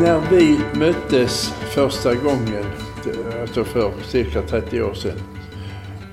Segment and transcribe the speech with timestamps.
[0.00, 2.64] När vi möttes första gången,
[3.40, 5.18] alltså för cirka 30 år sedan,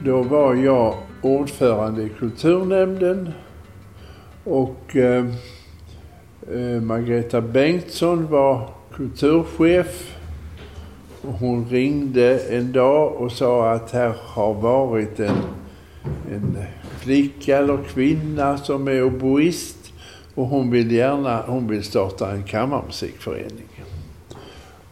[0.05, 3.31] då var jag ordförande i kulturnämnden
[4.43, 5.25] och eh,
[6.51, 10.17] eh Margareta Bengtsson var kulturchef.
[11.21, 15.37] Hon ringde en dag och sa att här har varit en,
[16.31, 16.57] en
[16.99, 19.83] flicka eller kvinna som är oboist
[20.35, 23.72] och hon vill gärna hon vill starta en kammarmusikförening.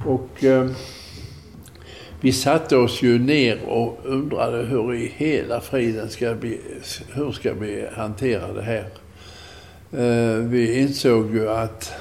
[0.05, 0.69] Och eh,
[2.21, 6.59] vi satte oss ju ner och undrade hur i hela friden ska vi,
[7.13, 8.85] hur ska vi hantera det här?
[9.91, 11.93] Eh, vi insåg ju att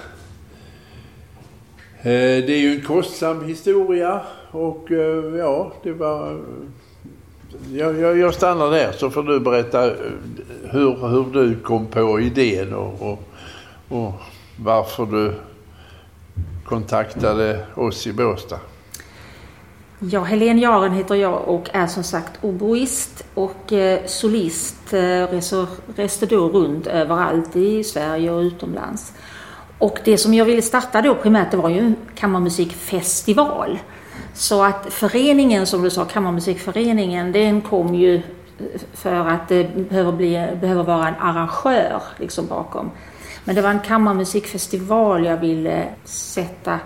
[1.99, 4.21] eh, det är ju en kostsam historia
[4.51, 6.41] och eh, ja, det var...
[7.73, 9.95] Jag, jag, jag, stannar där så får du berätta eh,
[10.71, 13.23] hur, hur du kom på idén och, och,
[13.89, 14.13] och
[14.57, 15.33] varför du
[16.65, 18.59] kontaktade oss i Båstad.
[19.99, 24.93] Ja, Helene Jaren heter jag och är som sagt oboist och eh, solist.
[24.93, 29.13] Eh, reser, reste då runt överallt i Sverige och utomlands.
[29.79, 33.79] Och det som jag ville starta då primärt det var ju en kammarmusikfestival.
[34.35, 38.23] Så att föreningen, som du sa, Kammarmusikföreningen, den kom ju eh,
[38.95, 42.91] för att det behöver, bli, behöver vara en arrangör liksom bakom.
[43.45, 46.79] Men det var en kammarmusikfestival jag ville sätta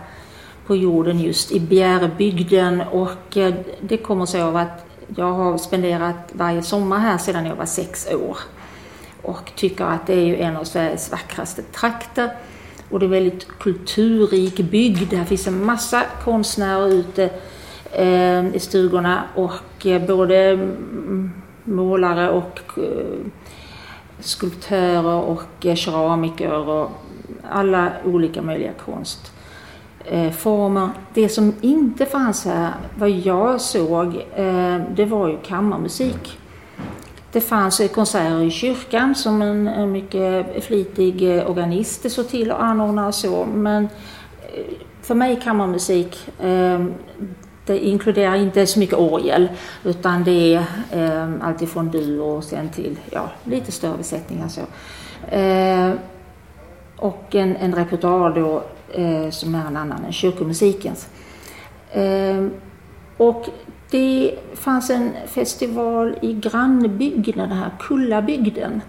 [0.67, 6.17] på jorden just i Bjärebygden och eh, det kommer sig av att jag har spenderat
[6.33, 8.39] varje sommar här sedan jag var sex år.
[9.23, 12.31] Och tycker att det är ju en av Sveriges vackraste trakter.
[12.91, 15.13] Och det är en väldigt kulturrik bygd.
[15.13, 17.31] Här finns en massa konstnärer ute
[17.93, 19.25] eh, i stugorna.
[19.35, 20.69] Och eh, både
[21.65, 22.61] målare och
[24.25, 26.91] skulptörer och eh, keramiker och
[27.51, 30.83] alla olika möjliga konstformer.
[30.83, 36.39] Eh, det som inte fanns här, vad jag såg, eh, det var ju kammarmusik.
[37.33, 43.15] Det fanns konserter i kyrkan som en, mycket flitig organist såg till att anordna och
[43.15, 43.45] så.
[43.45, 43.89] Men
[45.03, 46.29] för mig kammarmusik,
[47.67, 49.49] det inkluderar inte så mycket orgel
[49.85, 54.49] utan det är ehm, alltifrån duo och sen till ja, lite större besättningar.
[54.49, 54.61] Så.
[55.31, 55.99] Ehm,
[56.97, 61.09] och en, en repertoar då eh, som är en annan än kyrkomusikens.
[61.93, 62.47] Eh,
[63.17, 63.49] och
[63.91, 68.81] det fanns en festival i grannbygden, den här Kullabygden.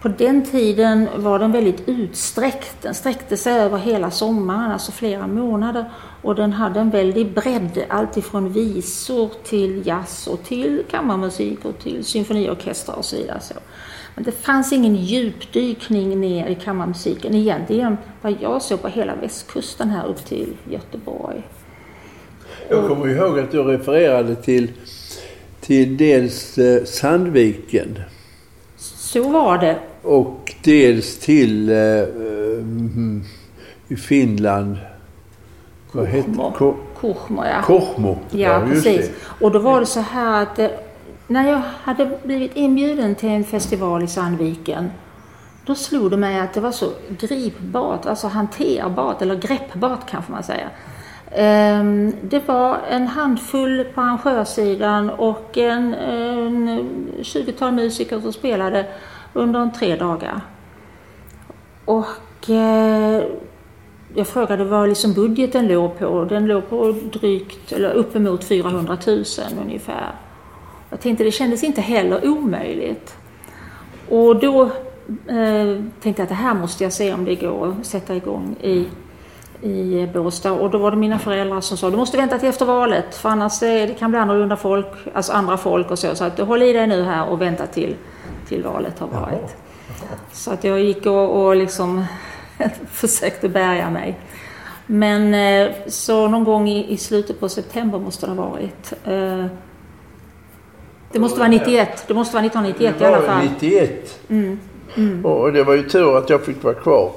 [0.00, 2.82] På den tiden var den väldigt utsträckt.
[2.82, 5.84] Den sträckte sig över hela sommaren, alltså flera månader.
[6.22, 12.04] Och den hade en väldig bredd, alltifrån visor till jazz och till kammarmusik och till
[12.04, 13.40] symfoniorkestrar och så vidare.
[14.14, 19.90] Men det fanns ingen djupdykning ner i kammarmusiken egentligen vad jag såg på hela västkusten
[19.90, 21.42] här upp till Göteborg.
[22.68, 24.72] Jag kommer ihåg att du refererade till,
[25.60, 27.98] till dels eh, Sandviken.
[29.16, 29.78] Så var det.
[30.02, 31.76] Och dels till eh,
[33.88, 34.76] i Finland.
[35.92, 36.52] Vad hette
[37.00, 37.62] Kuchmo, ja.
[37.66, 39.08] Kuchmo, ja, ja precis.
[39.08, 39.44] Det.
[39.44, 40.68] Och då var det så här att eh,
[41.26, 44.90] när jag hade blivit inbjuden till en festival i Sandviken
[45.66, 50.42] då slog det mig att det var så gripbart, alltså hanterbart eller greppbart kanske man
[50.42, 50.68] säger.
[51.34, 58.86] Ehm, det var en handfull på arrangörssidan och en, en 20-tal musiker som spelade
[59.32, 60.40] under en tre dagar.
[61.84, 63.22] Och eh,
[64.14, 66.24] jag frågade vad liksom budgeten låg på.
[66.24, 69.24] Den låg på drygt, eller uppemot 400 000
[69.62, 70.14] ungefär.
[70.90, 73.16] Jag tänkte det kändes inte heller omöjligt.
[74.08, 74.62] Och då
[75.26, 78.56] eh, tänkte jag att det här måste jag se om det går att sätta igång
[78.60, 78.86] i,
[79.66, 80.52] i Båstad.
[80.52, 83.28] Och då var det mina föräldrar som sa du måste vänta till efter valet för
[83.28, 86.14] annars det, det kan bli annorlunda folk, alltså andra folk och så.
[86.14, 87.96] Så att håll i dig nu här och vänta till,
[88.48, 89.56] till valet har varit.
[90.32, 92.04] Så att jag gick och, och liksom
[92.90, 94.20] försökte bärga mig.
[94.86, 98.92] Men eh, så någon gång i, i slutet på september måste det ha varit.
[99.04, 99.46] Eh,
[101.12, 102.04] det måste vara 91.
[102.08, 103.44] Det måste vara 1991 i alla fall.
[103.44, 104.20] 91.
[104.28, 104.58] Mm.
[104.96, 105.26] Mm.
[105.26, 107.12] Och det var ju tur att jag fick vara kvar.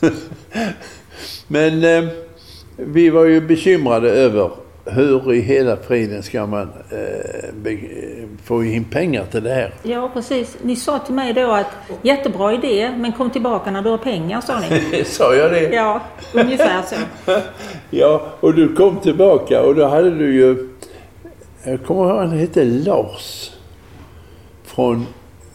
[1.52, 2.10] Men eh,
[2.76, 4.50] vi var ju bekymrade över
[4.84, 9.74] hur i hela friden ska man eh, få in pengar till det här?
[9.82, 10.56] Ja, precis.
[10.62, 11.66] Ni sa till mig då att
[12.02, 15.04] jättebra idé, men kom tillbaka när du har pengar, sa ni.
[15.06, 15.60] sa jag det?
[15.60, 16.00] Ja,
[16.34, 16.96] ungefär så.
[17.90, 20.68] ja, och du kom tillbaka och då hade du ju
[21.64, 23.50] jag kommer ihåg han hette Lars
[24.64, 25.06] från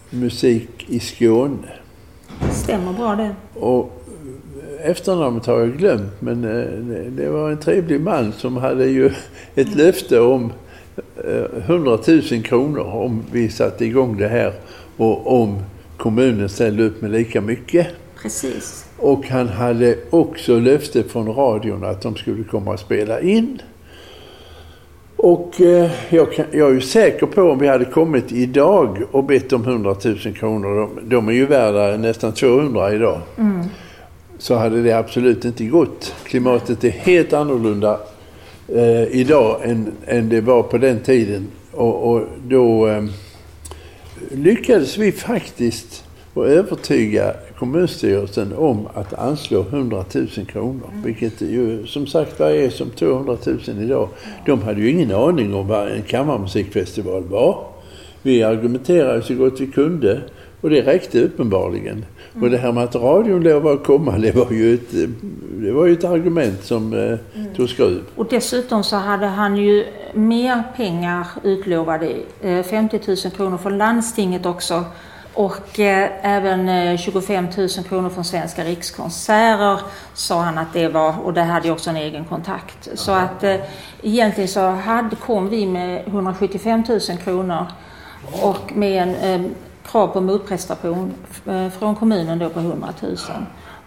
[0.10, 1.70] Musik i Skåne.
[2.52, 3.36] Stämmer bra det.
[3.60, 3.97] Och
[4.84, 9.12] efternamnet har jag glömt men eh, det var en trevlig man som hade ju
[9.56, 10.52] ett löfte om
[11.58, 14.54] 100 000 kronor om vi satte igång det här
[14.98, 15.60] och om
[15.98, 17.88] kommunen ställde upp med lika mycket.
[18.22, 18.86] Precis.
[18.98, 23.62] Och han hade också löfte från radion att de skulle komma och spela in.
[25.16, 29.24] Och eh, jag, kan, jag, är ju säker på om vi hade kommit idag och
[29.24, 33.66] bett om 100 000 kronor, de, de är ju värda nästan 200 idag, mm.
[34.38, 36.14] Så hade det absolut inte gått.
[36.24, 38.00] Klimatet är helt annorlunda
[38.68, 41.48] eh, idag än, än det var på den tiden.
[41.72, 43.04] Och, och då eh,
[44.32, 46.04] lyckades vi faktiskt
[46.38, 50.90] och övertyga kommunstyrelsen om att anslå 100 000 kronor.
[50.92, 51.04] Mm.
[51.04, 54.10] Vilket ju som sagt var är som 200 000 idag.
[54.46, 57.66] De hade ju ingen aning om vad en kammarmusikfestival var.
[58.22, 60.22] Vi argumenterade så gott vi kunde
[60.62, 62.06] och det räckte uppenbarligen.
[62.34, 62.44] Mm.
[62.44, 64.92] Och det här med att radion lov att komma, det var ju ett,
[65.52, 67.54] det var ju ett argument som eh, mm.
[67.56, 68.04] tog skruv.
[68.16, 74.46] Och dessutom så hade han ju mer pengar utlovade, eh, 50 000 kronor från landstinget
[74.46, 74.84] också
[75.38, 79.80] och eh, även 25 eh, 000 kronor från Svenska Rikskonserter
[80.14, 82.90] sa han att det var, och det hade ju också en egen kontakt.
[82.94, 83.56] Så att eh,
[84.02, 87.66] egentligen så hade, kom vi med 175 000 kronor
[88.42, 89.52] och med en eh,
[89.92, 91.14] krav på motprestation
[91.46, 93.16] eh, från kommunen då på 100 000.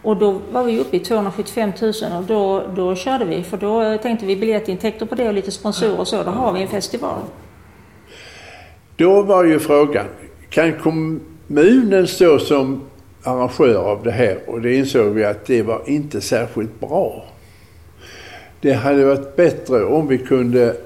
[0.03, 3.83] Och då var vi uppe i 275 000 och då, då körde vi för då
[3.83, 6.69] eh, tänkte vi biljettintäkter på det och lite sponsorer och så, då har vi en
[6.69, 7.21] festival.
[8.97, 10.07] Då var ju frågan,
[10.51, 12.83] kan kommunen stå som
[13.25, 17.25] arrangör av det här och det insåg vi att det var inte särskilt bra.
[18.61, 20.77] Det hade varit bättre om vi kunde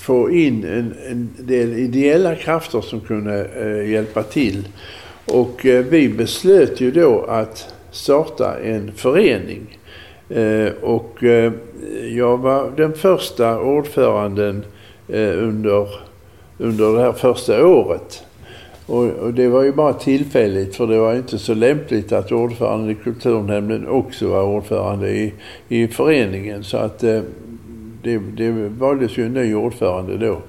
[0.00, 4.68] få in en, en del ideella krafter som kunde eh, hjälpa till.
[5.24, 9.78] Och eh, vi beslöt ju då att starta en förening.
[10.28, 11.52] Eh, och eh,
[12.10, 14.64] jag var den första ordföranden
[15.08, 15.88] eh, under,
[16.58, 18.24] under det här första året.
[18.86, 22.90] Och, och, det var ju bara tillfälligt för det var inte så lämpligt att ordföranden
[22.90, 25.32] i kulturnämnden också var ordförande i,
[25.68, 26.64] i föreningen.
[26.64, 27.20] Så att eh,
[28.02, 30.42] det, det valdes ju en ny ordförande då.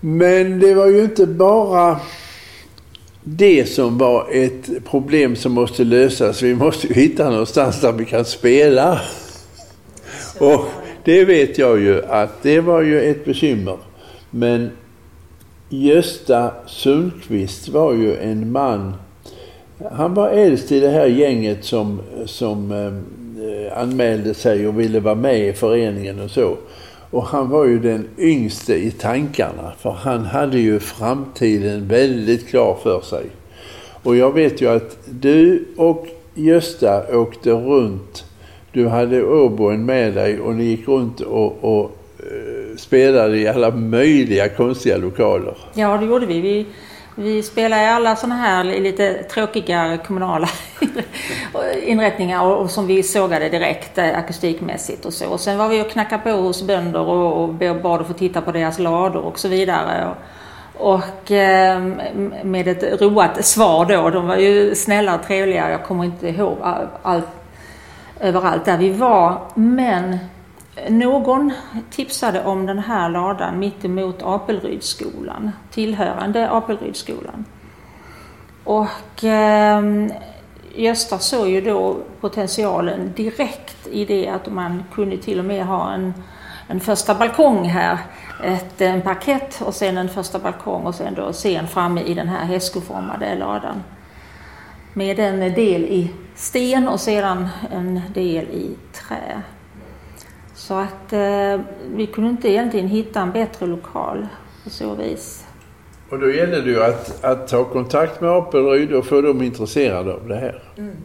[0.00, 2.00] Men det var ju inte bara
[3.24, 6.42] det som var ett problem som måste lösas.
[6.42, 9.00] Vi måste ju hitta någonstans där vi kan spela.
[10.38, 10.64] Och
[11.04, 13.76] det vet jag ju att det var ju ett bekymmer.
[14.30, 14.70] Men
[15.68, 18.94] Gösta Sundqvist var ju en man,
[19.92, 23.21] han var äldst i det här gänget som, som eh,
[23.72, 26.56] anmälde sig och ville vara med i föreningen och så.
[27.10, 32.78] Och han var ju den yngste i tankarna för han hade ju framtiden väldigt klar
[32.82, 33.24] för sig.
[34.02, 38.24] Och jag vet ju att du och Gösta åkte runt.
[38.72, 43.70] Du hade Åboen med dig och ni gick runt och, och eh, spelade i alla
[43.70, 45.54] möjliga konstiga lokaler.
[45.74, 46.40] Ja, det gjorde vi.
[46.40, 46.66] Vi,
[47.14, 50.48] vi spelade i alla sådana här lite tråkiga kommunala
[51.82, 55.28] inrättningar och, och, som vi sågade direkt eh, akustikmässigt och så.
[55.28, 58.40] Och sen var vi och knackade på hos bönder och, och bad att få titta
[58.40, 60.14] på deras lador och så vidare.
[60.74, 62.00] Och, ehm,
[62.40, 64.10] och med ett roat svar då.
[64.10, 65.70] De var ju snälla och trevliga.
[65.70, 66.58] Jag kommer inte ihåg
[67.02, 67.26] allt
[68.20, 69.38] överallt där vi var.
[69.54, 70.18] Men
[70.88, 71.52] någon
[71.90, 77.44] tipsade om den här ladan mittemot Apelrydsskolan, tillhörande Apelrydsskolan.
[78.64, 79.82] Och eh,
[80.74, 85.92] Gösta såg ju då potentialen direkt i det att man kunde till och med ha
[85.92, 86.14] en,
[86.68, 87.98] en första balkong här.
[88.44, 92.28] Ett, en parkett och sen en första balkong och sen då scen framme i den
[92.28, 93.82] här hästskoformade ladan.
[94.92, 99.42] Med en del i sten och sedan en del i trä.
[100.72, 101.60] Så att eh,
[101.94, 104.26] vi kunde inte egentligen hitta en bättre lokal
[104.64, 105.44] på så vis.
[106.10, 110.12] Och då gällde det ju att, att ta kontakt med Apelryd och få dem intresserade
[110.12, 110.62] av det här.
[110.78, 110.96] Mm.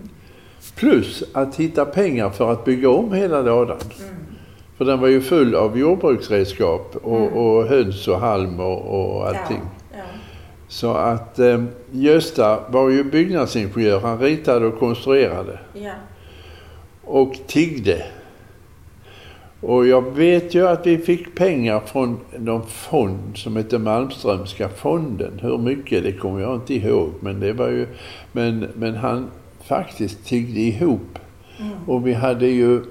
[0.76, 3.78] Plus att hitta pengar för att bygga om hela ladan.
[4.00, 4.16] Mm.
[4.78, 7.34] För den var ju full av jordbruksredskap och, mm.
[7.34, 9.62] och höns och halm och, och allting.
[9.92, 9.98] Ja.
[9.98, 10.04] Ja.
[10.68, 14.00] Så att eh, Gösta var ju byggnadsingenjör.
[14.00, 15.60] Han ritade och konstruerade.
[15.74, 15.94] Ja.
[17.04, 18.06] Och tiggde.
[19.62, 25.40] Och jag vet ju att vi fick pengar från någon fond som heter Malmströmska fonden.
[25.42, 27.88] Hur mycket det kommer jag inte ihåg men det var ju,
[28.32, 29.28] men, men han
[29.64, 31.20] faktiskt tiggde ihop.
[31.60, 31.72] Mm.
[31.86, 32.82] Och vi hade ju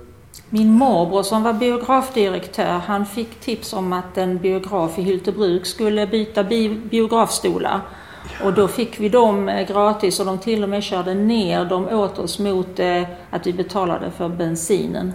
[0.50, 6.06] min morbror som var biografdirektör, han fick tips om att en biograf i Hyltebruk skulle
[6.06, 7.80] byta bi biografstolar.
[8.44, 11.88] Och då fick vi dem eh, gratis och de till och med körde ner dem
[11.88, 15.12] åt oss mot eh, att vi betalade för bensinen.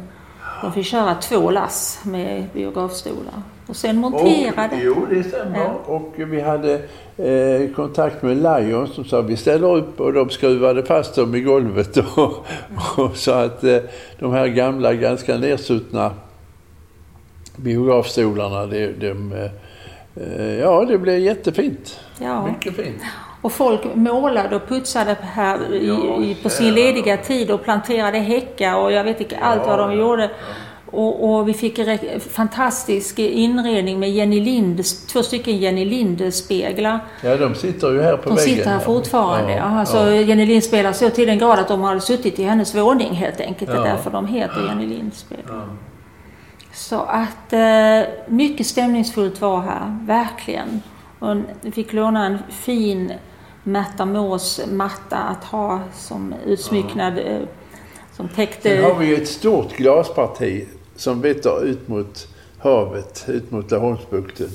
[0.62, 3.42] De fick köra två lass med biografstolar.
[3.68, 4.76] Och sen monterade.
[4.76, 5.60] Och, jo, det stämmer.
[5.60, 5.82] Ja.
[5.86, 6.74] Och vi hade
[7.18, 11.42] eh, kontakt med Lion som sa vi ställer upp och de skruvade fast dem i
[11.42, 11.98] golvet.
[11.98, 12.46] Och,
[12.98, 13.78] och så att eh,
[14.20, 16.12] de här gamla, ganska nedsuttna
[17.56, 19.34] biografstolarna, de, de,
[20.16, 22.00] eh, ja, det blev jättefint.
[22.20, 22.48] Ja.
[22.48, 23.02] Mycket fint.
[23.42, 28.76] Och folk målade och putsade här i, i, på sin lediga tid och planterade häckar
[28.76, 30.30] och jag vet inte allt vad de gjorde.
[30.92, 37.00] Och, och, vi fick en fantastisk inredning med Jenny Lindes, två stycken Jenny Linde-speglar.
[37.24, 38.50] Ja, de sitter ju här på de väggen.
[38.50, 39.54] De sitter här fortfarande.
[39.54, 40.22] Ja, Alltså, ja.
[40.22, 43.72] Jenny Lind-speglar så till den grad att de hade suttit i hennes våning helt enkelt.
[43.74, 43.82] Ja.
[43.82, 45.56] Det är därför de heter Jenny Lind-speglar.
[45.56, 45.64] Ja.
[46.74, 50.82] Så att eh, mycket stämningsfullt var här, verkligen.
[51.20, 53.14] Och vi fick låna en fin
[53.64, 57.18] Märta Mås matta att ha som utsmycknad.
[57.18, 57.42] Eh,
[58.14, 58.70] som täckte...
[58.70, 62.28] Sen har vi ju ett stort glasparti som vetter ut mot
[62.60, 64.48] havet, ut mot Laholmsbukten.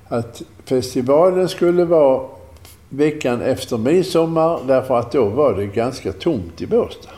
[0.07, 2.27] att festivalen skulle vara
[2.93, 7.09] veckan efter midsommar därför att då var det ganska tomt i Båstad.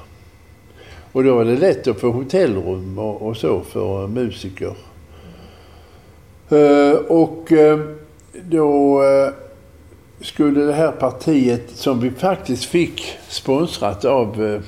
[1.11, 4.73] Och då var det lätt att få hotellrum och, och så för musiker.
[6.51, 7.79] Uh, och uh,
[8.49, 9.29] då uh,
[10.21, 14.61] skulle det här partiet som vi faktiskt fick sponsrat av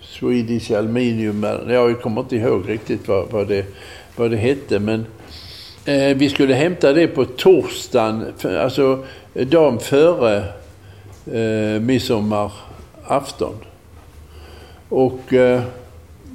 [0.00, 3.66] Swedish Aluminium, jag kommer inte ihåg riktigt vad, vad, det,
[4.16, 5.06] vad det hette men
[6.16, 10.44] vi skulle hämta det på torsdagen, alltså dagen före
[11.26, 13.54] eh, midsommarafton.
[14.88, 15.62] Och eh,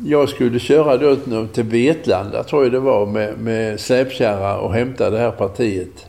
[0.05, 1.15] jag skulle köra då
[1.53, 6.05] till Vetlanda, tror jag det var, med, med släpkärra och hämta det här partiet.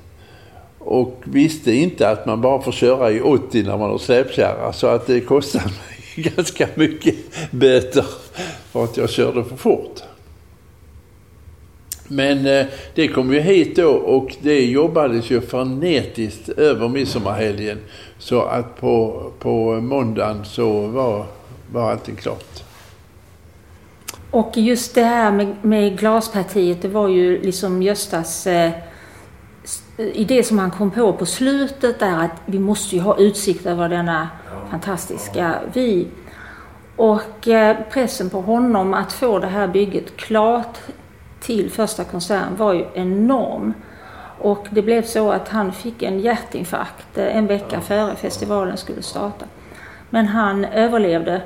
[0.79, 4.73] Och visste inte att man bara får köra i 80 när man har släpkärra.
[4.73, 5.65] Så att det kostade
[6.15, 7.15] mig ganska mycket
[7.51, 8.05] böter
[8.73, 10.03] för att jag körde för fort.
[12.09, 17.79] Men eh, det kom ju hit då och det jobbades ju frenetiskt över midsommarhelgen.
[18.19, 21.27] Så att på, på måndagen så var,
[21.73, 22.63] var allting klart.
[24.31, 28.73] Och just det här med, med glaspartiet, det var ju liksom Göstas eh,
[29.97, 33.89] idé som han kom på på slutet där att vi måste ju ha utsikt över
[33.89, 34.71] denna ja.
[34.71, 36.07] fantastiska vy.
[36.97, 40.79] Och eh, pressen på honom att få det här bygget klart
[41.49, 43.75] till första konserten var ju enorm.
[44.39, 49.03] Och det blev så att han fick en hjärtinfarkt eh, en vecka före festivalen skulle
[49.03, 49.45] starta.
[50.11, 51.43] Men han överlevde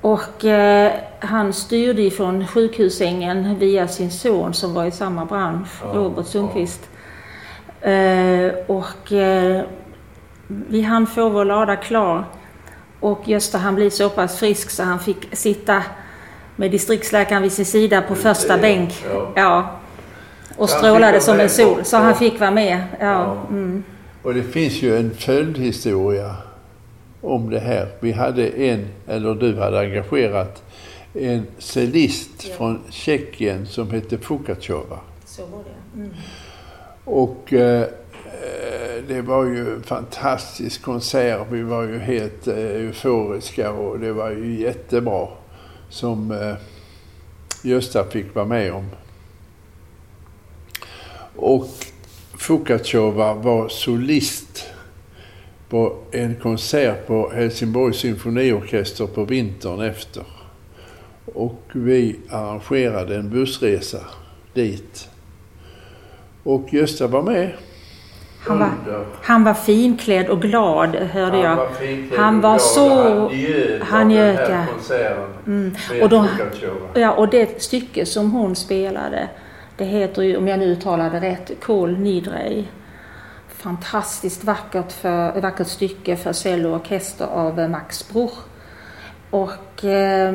[0.00, 6.26] och eh, han styrde ifrån sjukhussängen via sin son som var i samma bransch, Robert
[6.26, 6.90] Sundqvist.
[7.80, 9.64] Eh, och eh,
[10.46, 12.24] vi hann få vår lada klar
[13.00, 15.82] och Gösta han blev så pass frisk så han fick sitta
[16.56, 19.04] med distriktsläkaren vid sin sida på första bänk.
[19.12, 19.32] Ja.
[19.34, 19.70] ja.
[20.56, 21.84] Och strålade som en sol.
[21.84, 22.82] Så han fick vara med.
[23.00, 23.36] Ja.
[23.50, 23.84] Mm.
[24.22, 26.36] Och det finns ju en följdhistoria
[27.20, 27.88] om det här.
[28.00, 30.62] Vi hade en, eller du hade engagerat,
[31.14, 34.98] en cellist från Tjeckien som hette Fukachova.
[35.24, 36.00] Så var det.
[36.00, 36.10] Mm.
[37.04, 37.86] Och eh,
[39.08, 41.46] det var ju en fantastisk konsert.
[41.50, 45.28] Vi var ju helt eh, euforiska och det var ju jättebra
[45.88, 46.54] som eh,
[47.62, 48.86] Gösta fick vara med om.
[51.36, 51.68] Och
[52.38, 54.66] Fukachova var solist
[55.68, 60.24] på en konsert på Helsingborgs symfoniorkester på vintern efter.
[61.34, 64.00] Och vi arrangerade en bussresa
[64.54, 65.08] dit.
[66.42, 67.52] Och Gösta var med.
[68.46, 68.70] Han var,
[69.22, 71.48] han var finklädd och glad, hörde jag.
[71.48, 73.30] Han var, finklädd han var så...
[73.84, 74.64] Han njöt ja.
[75.46, 75.74] Mm.
[76.02, 76.28] Och, då,
[76.94, 79.28] ja, och det stycke som hon spelade,
[79.76, 82.68] det heter ju, om jag nu uttalar det rätt, Kol Nidrei.
[83.48, 88.38] Fantastiskt vackert, för, vackert stycke för cello och orkester av Max Bruch.
[89.30, 90.34] Och eh,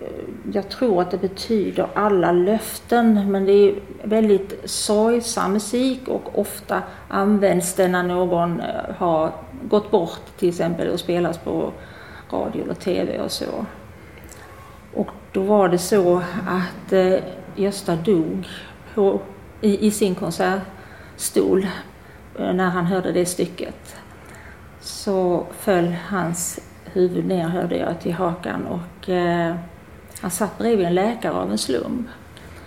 [0.00, 0.06] Eh,
[0.52, 6.82] jag tror att det betyder alla löften men det är väldigt sorgsam musik och ofta
[7.08, 11.72] används det när någon eh, har gått bort till exempel och spelas på
[12.30, 13.66] radio eller TV och så.
[14.94, 17.14] Och då var det så att eh,
[17.56, 18.48] Gösta dog
[18.94, 19.20] på,
[19.60, 21.66] i, i sin konsertstol
[22.38, 23.96] eh, när han hörde det stycket.
[24.80, 29.56] så föll hans huvud ner, hörde jag, till hakan och eh,
[30.20, 32.06] han satt bredvid en läkare av en slump.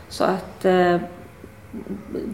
[0.10, 0.98] Så att eh,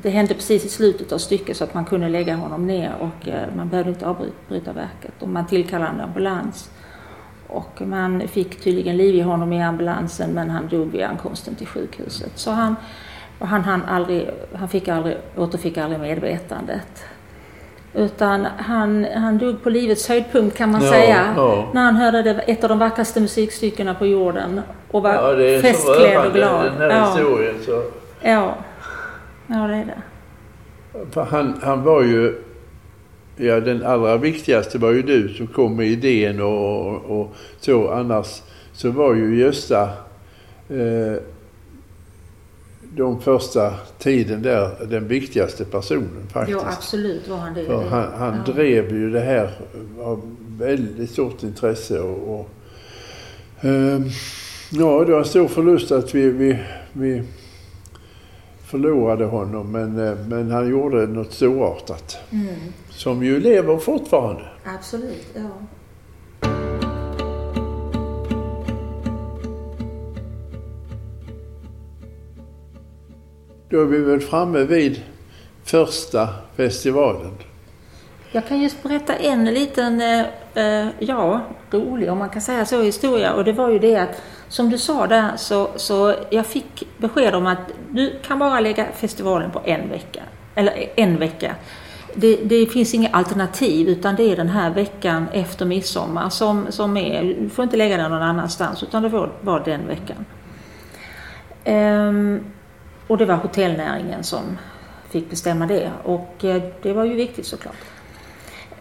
[0.01, 3.27] det hände precis i slutet av stycket så att man kunde lägga honom ner och
[3.27, 5.13] eh, man behövde inte avbryta verket.
[5.19, 6.71] Och man tillkallade en ambulans.
[7.47, 11.67] Och man fick tydligen liv i honom i ambulansen men han dog vid ankomsten till
[11.67, 12.31] sjukhuset.
[12.35, 12.75] Så han,
[13.39, 17.05] han, han, aldrig, han fick aldrig, återfick aldrig medvetandet.
[17.93, 21.33] Utan han, han dog på livets höjdpunkt kan man ja, säga.
[21.35, 21.69] Ja.
[21.73, 24.61] När han hörde det, ett av de vackraste musikstyckena på jorden.
[24.91, 26.65] Och var ja, festklädd och glad.
[26.65, 27.15] Den här ja.
[27.15, 27.55] historien.
[27.65, 27.83] Så.
[28.21, 28.57] Ja.
[29.47, 30.01] ja, det är det.
[31.11, 32.43] För han, han var ju...
[33.35, 37.91] Ja, den allra viktigaste var ju du som kom med idén och, och, och så.
[37.91, 38.41] Annars
[38.73, 39.83] så var ju Gösta
[40.69, 41.21] eh,
[42.95, 46.59] de första tiden där den viktigaste personen faktiskt.
[46.61, 47.65] Ja, absolut var han det.
[47.65, 48.53] För han, han ja.
[48.53, 49.51] drev ju det här
[50.01, 52.49] av väldigt stort intresse och, och
[53.65, 53.99] eh,
[54.71, 56.59] ja, det var en stor förlust att vi, vi,
[56.93, 57.23] vi
[58.65, 62.17] förlorade honom men, eh, men han gjorde något storartat.
[62.31, 62.55] Mm.
[62.89, 64.43] Som ju lever fortfarande.
[64.63, 65.49] Absolut, ja.
[73.69, 75.01] Då är vi väl framme vid
[75.63, 77.31] första festivalen.
[78.31, 82.81] Jag kan just berätta en liten, eh, eh, ja, rolig om man kan säga så,
[82.81, 83.33] historia.
[83.33, 87.35] Och det var ju det att, som du sa där, så, så jag fick besked
[87.35, 87.59] om att
[87.91, 90.23] du kan bara lägga festivalen på en vecka.
[90.55, 91.55] Eller en vecka.
[92.15, 96.97] Det, det, finns inga alternativ utan det är den här veckan efter midsommar som, som
[96.97, 100.25] är, du får inte lägga den någon annanstans utan det får vara den veckan.
[101.63, 102.43] Ehm,
[103.07, 104.57] och det var hotellnäringen som
[105.09, 107.75] fick bestämma det och eh, det var ju viktigt såklart.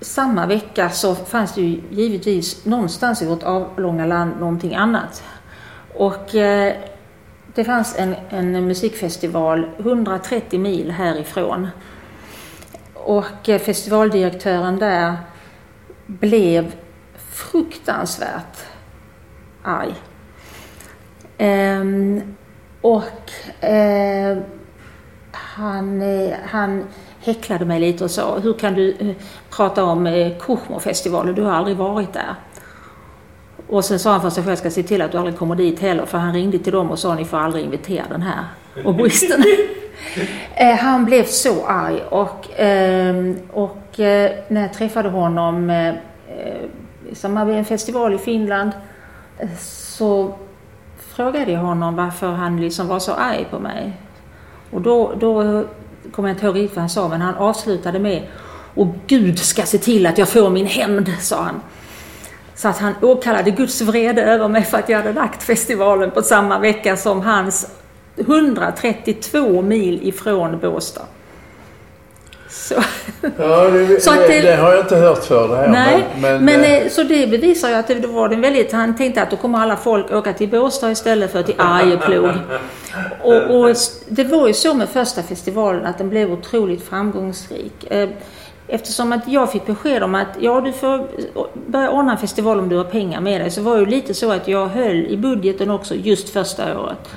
[0.00, 5.22] Samma vecka så fanns det ju givetvis någonstans i vårt avlånga land någonting annat.
[5.98, 6.76] Och eh,
[7.54, 11.68] det fanns en, en musikfestival 130 mil härifrån.
[12.94, 15.16] Och eh, festivaldirektören där
[16.06, 16.74] blev
[17.16, 18.58] fruktansvärt
[19.62, 19.94] arg.
[21.38, 22.22] Ehm,
[22.80, 23.32] och
[23.64, 24.38] eh,
[25.32, 26.84] han, eh, han
[27.20, 29.16] häcklade mig lite och sa, hur kan du eh,
[29.50, 32.34] prata om eh, Kuchmo-festivalen, du har aldrig varit där.
[33.68, 35.54] Och sen sa han för sig själv, jag ska se till att du aldrig kommer
[35.54, 38.44] dit heller, för han ringde till dem och sa, ni får aldrig invitera den här
[38.84, 39.44] oboisten.
[40.54, 45.94] eh, han blev så arg och, eh, och eh, när jag träffade honom eh,
[47.10, 48.70] i samband med en festival i Finland
[49.58, 50.34] så
[50.98, 53.92] frågade jag honom varför han liksom var så arg på mig.
[54.70, 55.64] Och då, då
[56.12, 58.22] kommer jag inte ihåg riktigt vad han sa, men han avslutade med
[58.74, 61.60] Och Gud ska se till att jag får min hämnd, sa han.
[62.58, 66.22] Så att han åkallade Guds vrede över mig för att jag hade lagt festivalen på
[66.22, 67.66] samma vecka som hans
[68.16, 71.02] 132 mil ifrån Båstad.
[72.48, 72.74] Så,
[73.36, 75.68] ja, det, så det, det, har jag inte hört för det här.
[75.68, 78.72] Nej, men, men, men eh, eh, så det bevisar ju att det var en väldigt,
[78.72, 82.30] han tänkte att då kommer alla folk åka till Båstad istället för till Arjeplog.
[83.22, 83.76] och, och,
[84.08, 87.84] det var ju så med första festivalen att den blev otroligt framgångsrik.
[88.70, 91.08] Eftersom att jag fick besked om att ja, du får
[91.70, 94.32] börja ordna en festival om du har pengar med dig så var det lite så
[94.32, 97.08] att jag höll i budgeten också just första året.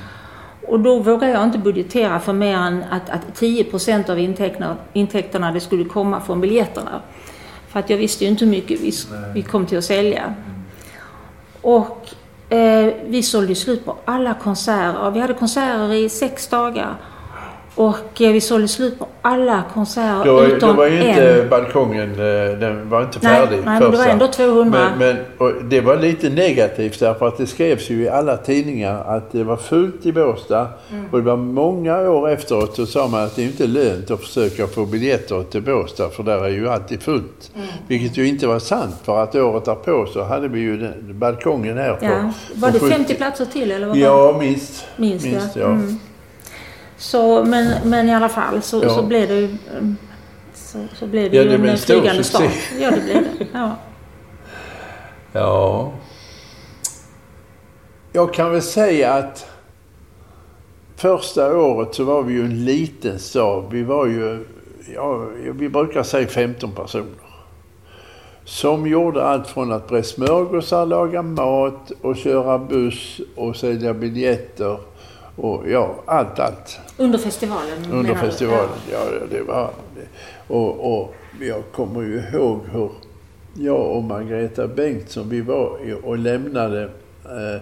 [0.67, 5.51] Och då vågar jag inte budgetera för mer än att, att 10% av intäkterna, intäkterna
[5.51, 7.01] det skulle komma från biljetterna.
[7.67, 8.91] För att jag visste ju inte hur mycket vi,
[9.33, 10.33] vi kom till att sälja.
[11.61, 12.07] Och
[12.49, 15.11] eh, vi sålde slut på alla konserter.
[15.11, 16.95] Vi hade konserter i sex dagar.
[17.75, 21.49] Och eh, vi sålde slut på alla konserter då, utom Då var ju inte en.
[21.49, 24.91] balkongen, eh, den var inte färdig Nej, nej men det var ändå 200.
[24.97, 29.31] Men, men det var lite negativt därför att det skrevs ju i alla tidningar att
[29.31, 30.67] det var fullt i Båstad.
[30.91, 31.05] Mm.
[31.11, 34.19] Och det var många år efteråt så sa man att det är inte lönt att
[34.19, 37.51] försöka få biljetter till Båstad för där är ju alltid fullt.
[37.55, 37.67] Mm.
[37.87, 41.77] Vilket ju inte var sant för att året därpå så hade vi ju den, balkongen
[41.77, 42.33] här på, ja.
[42.55, 43.87] Var det 50 platser till eller?
[43.87, 44.85] Vad ja, minst.
[44.95, 45.61] Minst, minst ja.
[45.61, 45.67] ja.
[45.67, 45.99] Mm.
[47.01, 48.89] Så, men, men i alla fall så, ja.
[48.89, 49.57] så blev det ju
[50.53, 52.51] så, så blev det ja, ju det en flygande start.
[52.79, 53.47] Ja, det blev det.
[53.53, 53.75] Ja.
[55.31, 55.91] ja.
[58.11, 59.45] Jag kan väl säga att
[60.95, 63.65] första året så var vi ju en liten stad.
[63.71, 64.45] Vi var ju,
[64.95, 67.05] ja, vi brukar säga 15 personer.
[68.43, 74.77] Som gjorde allt från att bre smörgåsar, laga mat och köra buss och sälja biljetter
[75.41, 76.79] och ja, allt, allt.
[76.97, 77.91] Under festivalen?
[77.91, 78.97] Under festivalen, ja.
[78.97, 79.25] ja.
[79.29, 79.71] det var.
[80.47, 82.89] Och, och jag kommer ju ihåg hur
[83.53, 86.89] jag och Margareta Bengtsson, vi var och lämnade
[87.25, 87.55] eh,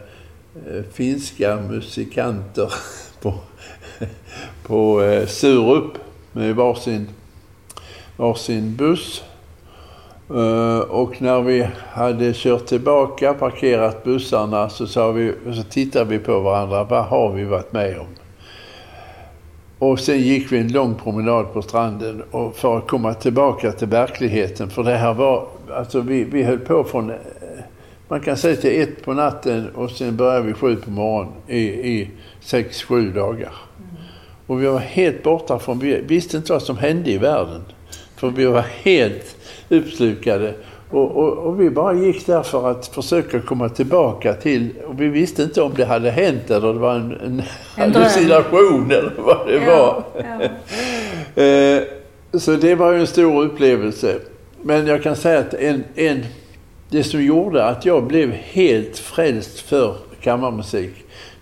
[0.74, 2.74] eh, finska musikanter
[3.22, 3.34] på,
[4.64, 5.94] på eh, Sturup
[6.32, 7.10] med varsin,
[8.18, 9.24] varsin buss.
[10.30, 16.20] Eh, och när vi hade kört tillbaka, parkerat bussarna, så, sa vi, så tittade vi
[16.20, 16.84] på varandra.
[16.84, 18.08] Vad har vi varit med om?
[19.80, 23.88] Och sen gick vi en lång promenad på stranden och för att komma tillbaka till
[23.88, 24.70] verkligheten.
[24.70, 27.16] För det här var, alltså vi, vi höll på från, eh,
[28.08, 31.60] man kan säga till ett på natten och sen började vi sju på morgonen i,
[31.68, 32.10] i
[32.42, 33.54] sex, sju dagar.
[34.48, 37.62] Och vi var helt borta från, vi visste inte vad som hände i världen.
[38.16, 39.36] För vi var helt
[39.70, 40.54] uppslukade.
[40.92, 45.08] Och, och, och, vi bara gick där för att försöka komma tillbaka till, och vi
[45.08, 47.44] visste inte om det hade hänt eller det var en, en,
[47.76, 50.04] en hallucination eller vad det ja, var.
[50.24, 50.48] Ja.
[51.36, 51.84] Eh,
[52.34, 54.20] så det var ju en stor upplevelse.
[54.62, 56.26] Men jag kan säga att en, en,
[56.90, 60.92] det som gjorde att jag blev helt frälst för kammarmusik,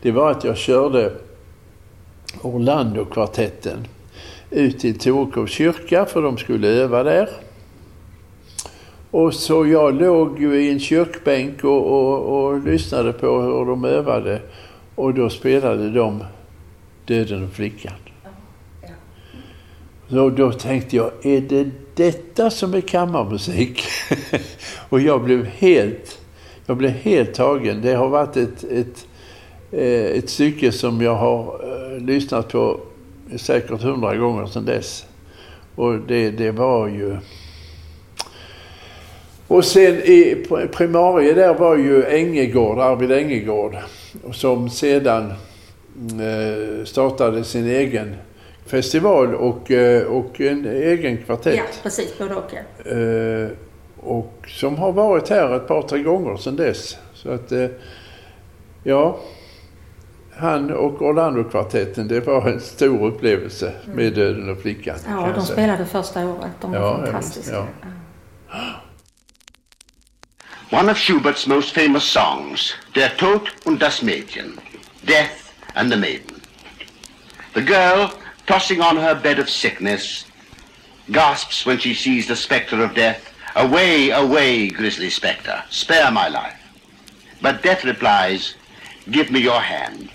[0.01, 1.11] det var att jag körde
[2.41, 3.87] Orlando-kvartetten
[4.49, 7.29] ut till Torekovs kyrka för de skulle öva där.
[9.11, 13.85] Och så jag låg ju i en kyrkbänk och, och, och lyssnade på hur de
[13.85, 14.41] övade.
[14.95, 16.23] Och då spelade de
[17.05, 17.93] Döden och flickan.
[20.09, 23.83] Så då tänkte jag, är det detta som är kammarmusik?
[24.89, 26.19] och jag blev helt,
[26.65, 27.81] jag blev helt tagen.
[27.81, 29.07] Det har varit ett, ett,
[29.71, 32.79] eh, ett stycke som jag har eh, lyssnat på
[33.35, 35.05] säkert hundra gånger sedan dess.
[35.75, 37.17] Och det, det var ju
[39.47, 43.77] och sen i primarie där var ju Engegård, Arvid Engegård,
[44.31, 45.33] som sedan
[45.97, 48.15] eh, startade sin egen
[48.65, 51.55] festival och, eh, och en egen kvartett.
[51.55, 52.17] Ja, precis.
[52.17, 52.91] Både och ja.
[52.91, 53.49] Eh,
[53.99, 56.97] och som har varit här ett par, tre gånger sedan dess.
[57.13, 57.51] Så att,
[58.83, 59.19] ja.
[60.35, 64.13] Han och Orlando-kvartetten, det var en stor upplevelse med mm.
[64.13, 64.95] Döden och flickan.
[65.07, 66.51] Ja, de spelade första året.
[66.61, 67.55] De var ja, fantastiska.
[67.55, 67.65] Ja.
[70.69, 74.59] One of Schubert's most famous songs, Der Tod und das Mädchen,
[75.05, 76.41] Death and the Maiden.
[77.53, 78.13] The girl,
[78.47, 80.25] tossing on her bed of sickness,
[81.09, 86.61] gasps when she sees the spectre of death, Away, away, grisly spectre, spare my life.
[87.41, 88.53] But death replies,
[89.09, 90.11] Give me your hand.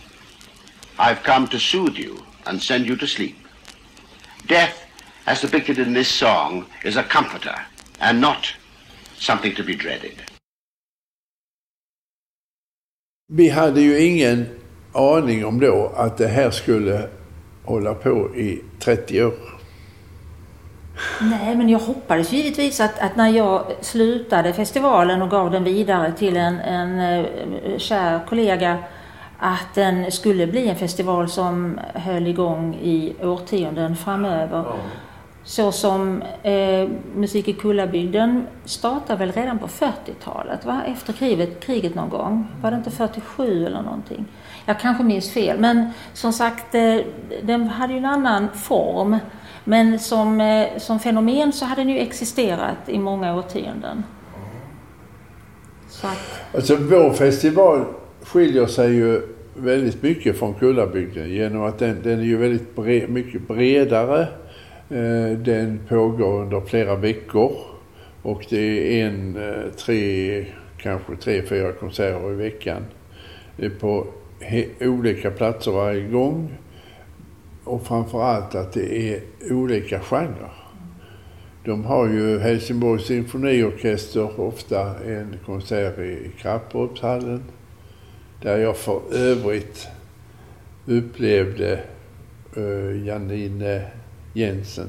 [0.99, 3.37] I've come to soothe you and send you to sleep.
[4.47, 4.85] Death,
[5.27, 7.57] as depicted in this song, is a comforter
[8.01, 8.53] and not
[9.19, 10.23] something to be dreaded.
[13.26, 14.46] Vi hade ju ingen
[14.92, 17.08] aning om då att det här skulle
[17.64, 19.35] hålla på i 30 år.
[21.20, 26.12] Nej, men jag hoppades givetvis att, att när jag slutade festivalen och gav den vidare
[26.12, 28.78] till en, en uh, kär kollega
[29.38, 34.64] att den skulle bli en festival som höll igång i årtionden framöver.
[34.66, 34.76] Ja.
[35.44, 40.83] Så som eh, Musik i Kullabygden startade väl redan på 40-talet, va?
[40.87, 42.46] efter kriget, kriget någon gång.
[42.62, 44.26] Var det inte 47 eller någonting?
[44.66, 46.96] Jag kanske minns fel, men som sagt, eh,
[47.42, 49.18] den hade ju en annan form.
[49.64, 54.05] Men som, eh, som fenomen så hade den ju existerat i många årtionden.
[55.88, 56.55] Så att...
[56.55, 57.85] Alltså vår festival
[58.22, 59.22] skiljer sig ju
[59.55, 64.28] väldigt mycket från Kullabygden genom att den, den är ju väldigt bre mycket bredare
[64.92, 67.52] Eh, den pågår under flera veckor
[68.22, 72.85] och det är en, eh, tre, kanske tre, fyra konserter i veckan
[73.81, 74.07] på
[74.81, 76.52] olika platser varje gång.
[77.64, 80.52] Och framförallt att det är olika genrer.
[81.64, 87.42] De har ju Helsingborgs symfoniorkester ofta en konsert i Krapperupshallen.
[88.42, 89.88] Där jag för övrigt
[90.87, 91.81] upplevde
[92.57, 93.83] uh, Janine
[94.33, 94.88] Jensen.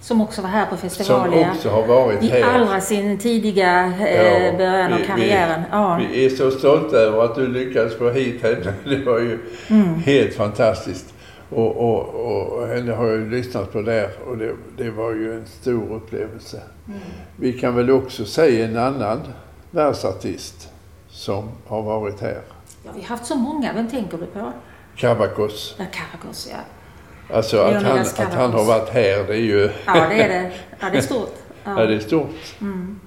[0.00, 1.44] Som också var här på festivalen.
[1.44, 2.38] Som också har varit I här.
[2.38, 5.60] I allra sin tidiga eh, ja, början av karriären.
[5.60, 6.00] Vi, ja.
[6.10, 8.74] vi är så stolta över att du lyckades få hit henne.
[8.84, 9.94] Det var ju mm.
[9.94, 11.14] helt fantastiskt.
[11.50, 15.46] Och, och, och henne har jag lyssnat på där och det, det var ju en
[15.46, 16.62] stor upplevelse.
[16.88, 17.00] Mm.
[17.36, 19.20] Vi kan väl också säga en annan
[19.70, 20.68] världsartist
[21.08, 22.40] som har varit här.
[22.84, 23.72] Ja, vi har haft så många.
[23.72, 24.52] Vem tänker du på?
[24.96, 25.74] Kavakos.
[25.78, 26.58] Ja, Kavakos, ja.
[27.32, 29.70] Alltså att han, att han har varit här, det är ju...
[29.86, 30.50] Ja, det är det.
[30.80, 31.34] Ja, det är stort.
[31.64, 32.34] Ja, ja det är stort.
[32.60, 33.00] Mm.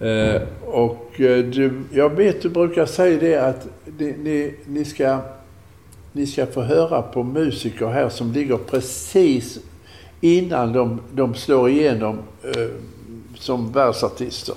[0.00, 3.66] Eh, och eh, du, jag vet du brukar säga det att
[3.98, 5.18] ni, ni, ni, ska,
[6.12, 9.58] ni ska få höra på musiker här som ligger precis
[10.20, 12.68] innan de, de slår igenom eh,
[13.34, 14.54] som världsartister.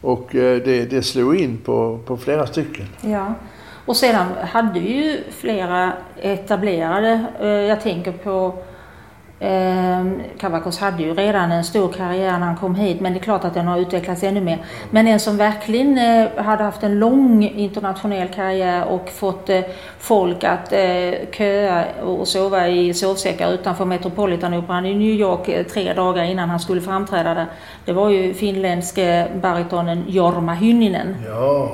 [0.00, 2.86] Och eh, det, det slog in på, på flera stycken.
[3.00, 3.34] Ja.
[3.88, 7.24] Och sedan hade vi ju flera etablerade.
[7.40, 8.54] Eh, jag tänker på
[9.40, 10.06] eh,
[10.38, 13.44] Kavakos hade ju redan en stor karriär när han kom hit men det är klart
[13.44, 14.58] att den har utvecklats ännu mer.
[14.90, 19.50] Men en som verkligen eh, hade haft en lång internationell karriär och fått
[19.98, 20.72] folk att
[21.32, 26.80] köa och sova i sovsäckar utanför Metropolitanoperan i New York tre dagar innan han skulle
[26.80, 27.46] framträda där.
[27.84, 31.16] Det var ju finländske baritonen Jorma Hynninen.
[31.26, 31.70] Ja.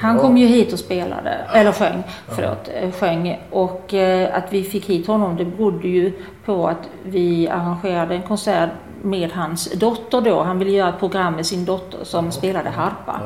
[0.00, 0.22] Han Ja.
[0.22, 3.38] kom ju hit och spelade, eller sjöng, förlåt, eh, sjöng.
[3.50, 6.12] Och eh, att vi fick hit honom det berodde ju
[6.44, 8.70] på att vi arrangerade en konsert
[9.02, 10.42] med hans dotter då.
[10.42, 13.20] Han ville göra ett program med sin dotter som spelade harpa.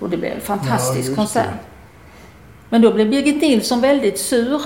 [0.00, 1.44] Och det blev en Ja, fantastisk konsert.
[1.44, 1.58] det.
[2.68, 4.62] Men då blev Birgit Nilsson väldigt sur.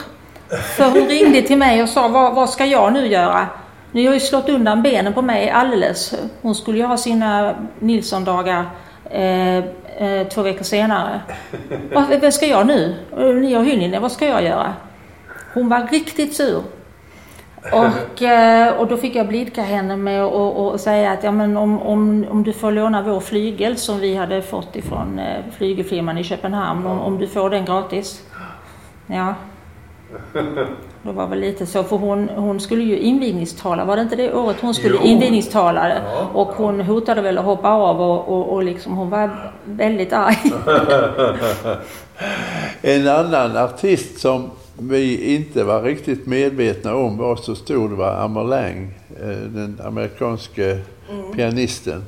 [0.76, 3.46] För hon ringde till mig och sa, vad, vad ska jag nu göra?
[3.92, 6.14] Ni har ju slått undan benen på mig alldeles.
[6.42, 8.66] Hon skulle ju ha sina Nilsson-dagar
[9.10, 9.64] eh,
[9.98, 11.20] eh, två veckor senare.
[11.92, 12.94] Vad, vad ska jag nu?
[13.18, 14.72] Eh, ni har Hynninen, vad ska jag göra?
[15.54, 16.62] Hon var riktigt sur.
[17.72, 21.30] Och, eh, och då fick jag blidka henne med att och, och säga att ja,
[21.30, 25.44] men om, om, om du får låna vår flygel som vi hade fått ifrån eh,
[25.56, 28.22] flygelfirman i Köpenhamn, om, om du får den gratis.
[29.06, 29.34] Ja.
[31.04, 34.32] Det var väl lite så, för hon, hon skulle ju invigningstala, var det inte det
[34.34, 35.06] året hon skulle Jo.
[35.06, 35.88] invigningstala?
[35.88, 36.30] Ja.
[36.34, 40.36] Och hon hotade väl att hoppa av och, och, och liksom, hon var väldigt arg.
[42.82, 48.14] En annan artist som vi inte var riktigt medvetna om var så stor det var
[48.14, 50.78] Amer Lang, eh, den amerikanske
[51.34, 52.04] pianisten.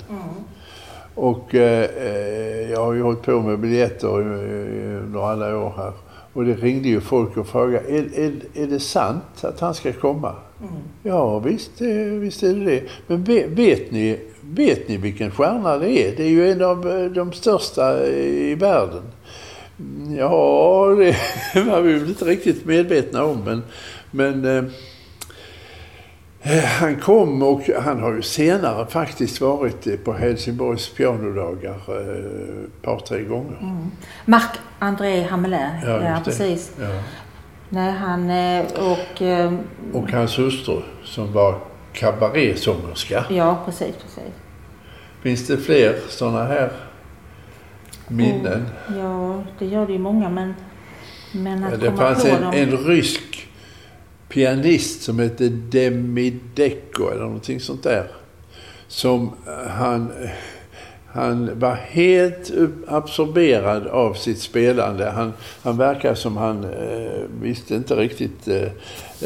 [1.15, 5.93] Och eh, eh, jag har ju hållit på med biljetter under alla år här.
[6.35, 9.93] Och det ringde ju folk och frågade, är, är, är det sant att han ska
[9.93, 10.35] komma?
[11.03, 12.83] Ja, visst, eh, visst är det det.
[13.07, 16.17] Men vet, ni, vet ni vilken stjärna det är?
[16.17, 19.03] Det är ju en av eh, de största i världen.
[20.19, 20.87] Ja,
[21.55, 23.39] det var vi väl inte riktigt medvetna om.
[23.45, 23.63] Men,
[24.11, 24.65] men eh,
[26.53, 32.83] han kom och han har ju senare faktiskt varit eh, på Helsingborgs pianodagar eh, ett
[32.83, 33.59] par, tre gånger.
[34.25, 36.21] Marc-André Hamelin, ja, det.
[36.25, 36.73] precis.
[36.81, 36.87] Ja.
[37.69, 39.23] Nej, han eh, och...
[39.23, 39.53] eh,
[39.93, 41.59] Och hans hustru som var
[41.93, 43.25] kabarésångerska.
[43.31, 44.33] Ja, precis, precis.
[45.23, 46.71] Finns det fler sådana här
[48.09, 48.67] minnen?
[48.99, 50.55] Ja, det gör det ju många, men...
[51.33, 52.53] Men att det komma fanns på en, dem...
[52.55, 53.34] en rysk
[54.35, 58.07] pianist som hette Demi Deco eller någonting sånt där.
[58.89, 60.13] Som eh, han,
[61.07, 62.53] han var helt
[62.87, 65.11] absorberad av sitt spelande.
[65.11, 68.63] Han, han verkar som han eh, visste inte riktigt eh,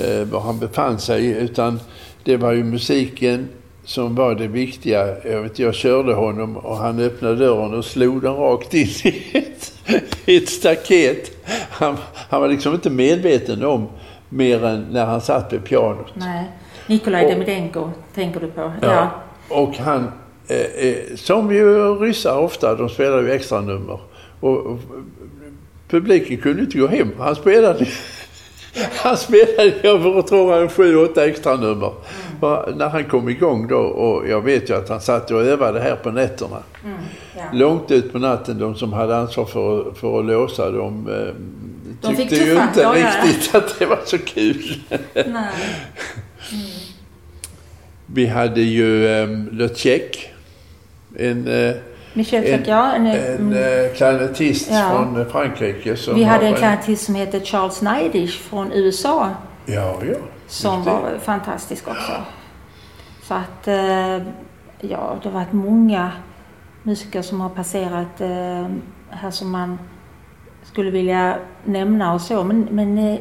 [0.04, 1.80] eh, var han befann sig utan
[2.24, 3.48] det var ju musiken
[3.84, 5.16] som var det viktiga.
[5.24, 9.24] Jag, vet, jag körde honom och han öppnade dörren och slog den rakt in i
[9.32, 9.72] ett,
[10.26, 11.30] i ett staket.
[11.70, 11.96] Han,
[12.28, 13.88] han var liksom inte medveten om
[14.28, 16.06] mer än när han satt vid pianot.
[16.14, 16.44] Nej.
[16.86, 18.72] Nikolaj Och- Demidenko tänker du på?
[18.82, 19.10] Ja.
[19.48, 20.12] Och han,
[20.48, 24.00] eh, eh, som ju ryssar ofta, de spelar ju extra nummer.
[24.40, 24.78] Och, och
[25.88, 27.08] publiken kunde inte gå hem.
[27.18, 27.86] Han spelade,
[29.02, 31.92] han spelade jag tror en sju, åtta extra nummer.
[32.40, 35.80] Och när han kom igång då, och jag vet ju att han satt och övade
[35.80, 36.56] här på nätterna.
[37.36, 37.42] ja.
[37.52, 41.34] Långt ut på natten, de som hade ansvar för, för att låsa, de, eh,
[42.00, 44.80] De fick tyckte ju inte riktigt att det var så kul.
[45.14, 45.52] Nej.
[48.06, 50.18] Vi hade ju um, Le Tchèque,
[51.18, 51.74] en, eh,
[52.12, 52.92] Michel En- ja.
[52.94, 53.52] En, en mm.
[53.52, 54.90] eh, klarinettist Ja.
[54.90, 55.96] från eh, Frankrike.
[55.96, 59.30] Som Vi hade en klarinettist som hette Charles Neidish från USA
[59.66, 60.14] Ja, ja.
[60.46, 60.90] som det.
[60.90, 62.12] var fantastisk också.
[63.22, 64.16] Så att, eh,
[64.80, 66.12] ja, det har varit många
[66.82, 68.66] musiker som har passerat eh,
[69.10, 69.78] här som man
[70.72, 72.44] skulle vilja nämna och så.
[72.44, 73.18] Men, men eh,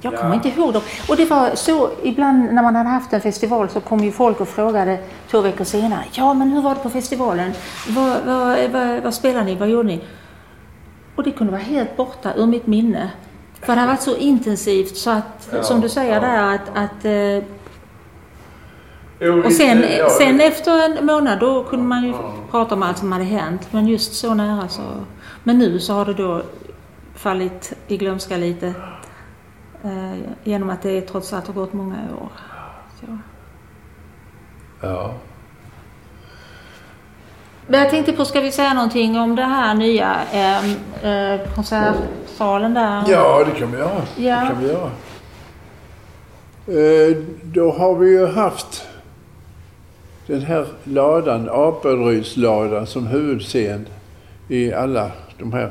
[0.00, 0.34] jag kommer Ja.
[0.34, 0.82] inte ihåg dem.
[1.08, 4.40] Och det var så, ibland när man hade haft en festival så kom ju folk
[4.40, 4.98] och frågade
[5.30, 6.04] två veckor senare.
[6.12, 7.52] Ja, men hur var det på festivalen?
[7.88, 9.54] Vad, vad, vad, vad spelade ni?
[9.54, 10.00] Vad gjorde ni?
[11.16, 13.10] Och det kunde vara helt borta ur mitt minne.
[13.60, 16.20] För det har varit så intensivt så att, Ja, som du säger ja.
[16.20, 17.44] där, att, att eh,
[19.20, 22.14] Jo, och sen, ja, sen efter en månad då kunde man ju
[22.50, 23.68] prata om allt som hade hänt.
[23.70, 24.82] Men just så nära så.
[25.44, 26.42] Men nu så har det då
[27.14, 28.74] fallit i glömska lite.
[29.84, 32.30] Eh, genom att det trots allt har gått många år.
[33.00, 33.18] Så.
[34.80, 35.14] Ja.
[37.66, 40.72] Men jag tänkte på, ska vi säga någonting om det här nya eh,
[41.04, 43.04] eh, konsertsalen där?
[43.08, 44.02] ja, det kan vi göra.
[44.16, 44.40] Ja.
[44.40, 44.90] Det kan vi göra.
[46.68, 48.86] Eh, då har vi ju haft
[50.26, 53.86] den här ladan, Apelrydsladan som huvudscen
[54.48, 55.70] i alla de här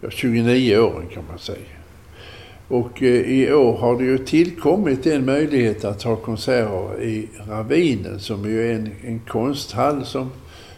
[0.00, 1.58] ja, 29 åren kan man säga.
[2.68, 8.20] Och eh, i år har det ju tillkommit en möjlighet att ha konserter i Ravinen
[8.20, 10.30] som ju är en, en konsthall som,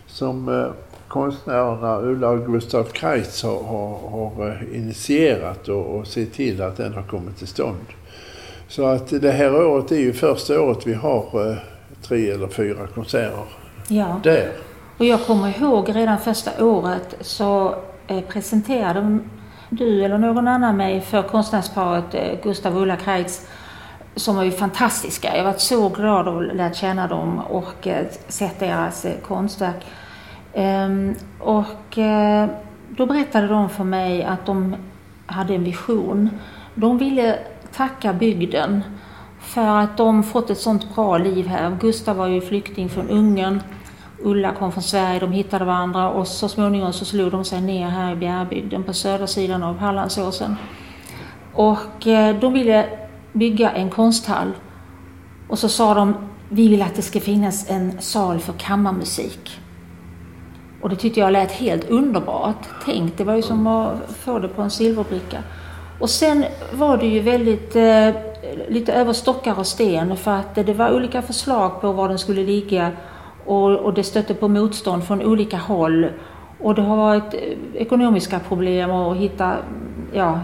[0.07, 0.67] som eh,
[1.09, 6.77] konstnärerna Ulla och Gustav Kreitz har, har, har eh, initierat och, och sett till att
[6.77, 7.87] den har kommit till stånd.
[8.69, 11.59] Så att det här året är ju första året vi har
[12.03, 13.45] tre eller fyra konserter
[13.88, 14.21] Ja.
[14.25, 14.53] där.
[14.99, 17.75] Och jag kommer ihåg redan första året så
[18.07, 19.19] Eh, presenterade
[19.71, 23.49] du eller någon annan mig för konstnärsparet eh, Gustav och Ulla Kreitz
[24.17, 25.37] som var ju fantastiska.
[25.37, 29.87] Jag var så glad att lära känna dem och eh, sett deras konstverk.
[30.53, 31.99] Ehm, och
[32.88, 34.77] då berättade de för mig att de
[35.27, 36.31] hade en vision.
[36.75, 37.38] De ville
[37.77, 38.83] tacka bygden
[39.40, 41.77] för att de fått ett sånt bra liv här.
[41.81, 43.61] Gustav var ju flykting från Ungern.
[44.24, 47.88] Ulla kom från Sverige, de hittade varandra och så småningom så slog de sig ner
[47.88, 50.56] här i Bjärbygden på södra sidan av Hallandsåsen.
[51.54, 52.88] Och eh, de ville
[53.32, 54.52] bygga en konsthall.
[55.48, 56.14] Och så sa de,
[56.48, 59.60] vi vill att det ska finnas en sal för kammarmusik.
[60.82, 62.68] Och det tyckte jag lät helt underbart.
[62.84, 65.38] Tänk, det var ju som att få det på en silverbricka.
[66.00, 68.08] Och sen var det ju väldigt eh,
[68.68, 72.42] lite över stockar och sten för att det var olika förslag på var den skulle
[72.44, 72.92] ligga
[73.46, 76.07] och, och det stötte på motstånd från olika håll.
[76.61, 77.40] Och det har varit eh,
[77.74, 79.57] ekonomiska problem att hitta,
[80.12, 80.40] ja,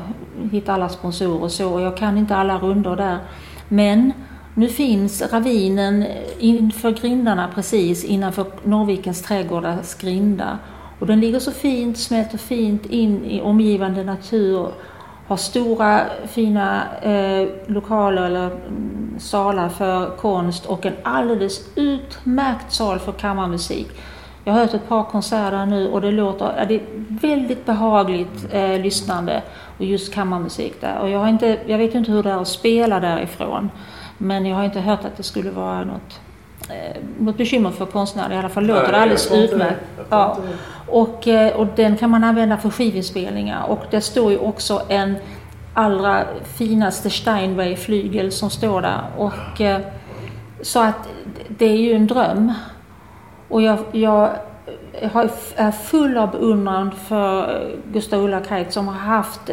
[0.50, 1.72] hitta alla sponsorer och så.
[1.72, 3.18] Och jag kan inte alla rundor där.
[3.68, 4.12] Men
[4.54, 6.04] nu finns ravinen
[6.38, 10.58] inför grindarna precis innanför Norrvikens trädgårdars grinda.
[10.98, 14.68] Och den ligger så fint, smälter fint in i omgivande natur.
[15.30, 22.98] Har stora fina eh, lokaler eller mm, salar för konst och en alldeles utmärkt sal
[22.98, 23.88] för kammarmusik.
[24.44, 28.80] Jag har hört ett par konserter nu och det låter det är väldigt behagligt eh,
[28.80, 29.42] lyssnande
[29.78, 30.98] och just kammarmusik där.
[30.98, 33.70] Och jag, har inte, jag vet inte hur det är att spela därifrån.
[34.18, 36.20] Men jag har inte hört att det skulle vara något,
[36.70, 38.34] eh, något bekymmer för konstnärer.
[38.34, 39.80] I alla fall låter Nej, alldeles utmärkt.
[40.10, 40.38] Ja.
[40.86, 43.64] Och, eh, och den kan man använda för skivinspelningar.
[43.66, 45.16] Och det står ju också en
[45.74, 46.24] allra
[46.56, 49.00] finaste Steinway-flygel som står där.
[49.16, 49.80] Och, eh,
[50.62, 51.08] så att
[51.48, 52.52] det är ju en dröm.
[53.48, 54.30] Och jag, jag
[55.56, 59.50] är full av beundran för Gustav Ulla Kreitz som har haft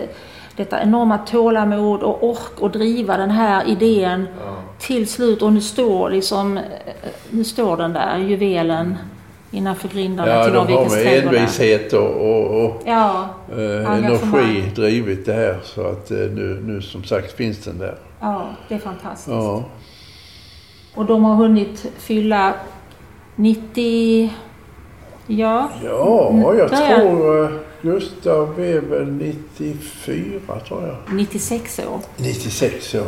[0.57, 4.27] detta enorma tålamod och ork att driva den här idén
[4.79, 5.41] till slut.
[5.41, 6.59] Och nu står, liksom,
[7.29, 8.97] nu står den där juvelen
[9.51, 11.37] innanför grindarna Ja, till de har Norrvikens med trädgårdar.
[11.37, 15.57] envishet och, och, och Ja, eh, energi drivit det här.
[15.63, 17.95] Så att eh, nu, nu som sagt finns den där.
[18.21, 19.27] ja, det är fantastiskt.
[19.35, 19.63] Ja.
[20.95, 22.53] Och de har hunnit fylla
[23.35, 24.33] 90...
[25.27, 27.49] Ja, Ja, Mm, jag är tror eh,
[27.81, 31.15] Gustav är väl 94 tror jag.
[31.15, 31.99] 96 år.
[32.17, 33.07] 96 år,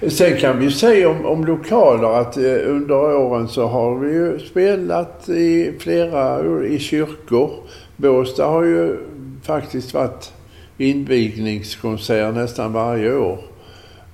[0.00, 0.08] ja.
[0.08, 4.38] Sen kan vi säga om, om lokaler att eh, under åren så har vi ju
[4.38, 7.50] spelat i flera i kyrkor.
[7.96, 8.96] Båstad har ju
[9.42, 10.32] faktiskt varit
[10.78, 13.38] invigningskonsert nästan varje år.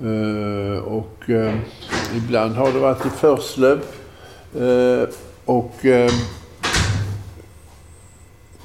[0.00, 1.54] Eh, och eh,
[2.16, 3.80] ibland har det varit i Förslöv.
[4.54, 5.08] Eh,
[5.44, 6.10] och eh,